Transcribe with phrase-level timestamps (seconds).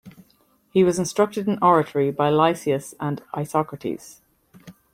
[0.71, 4.21] He was instructed in oratory by Lysias and Isocrates.